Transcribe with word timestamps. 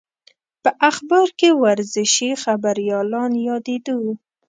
په 0.63 0.69
اخبار 0.89 1.27
کې 1.39 1.49
ورزشي 1.63 2.29
خبریالان 2.43 3.31
یادېدو. 3.47 3.99